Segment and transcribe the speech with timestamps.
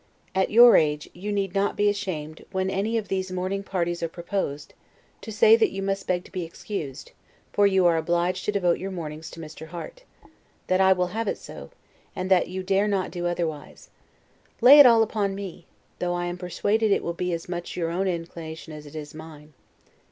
[0.33, 4.07] At your age, you need not be ashamed, when any of these morning parties are
[4.09, 4.73] proposed,
[5.21, 7.11] to say that you must beg to be excused,
[7.53, 9.67] for you are obliged to devote your mornings to Mr.
[9.67, 10.03] Harte;
[10.65, 11.69] that I will have it so;
[12.15, 13.91] and that you dare not do otherwise.
[14.59, 15.67] Lay it all upon me;
[15.99, 19.13] though I am persuaded it will be as much your own inclination as it is
[19.13, 19.53] mine.